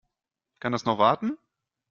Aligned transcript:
Kann 0.59 0.71
das 0.71 0.83
noch 0.85 0.97
warten? 0.97 1.37